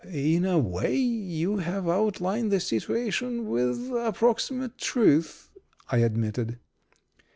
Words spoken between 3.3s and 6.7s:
with approximate truth," I admitted.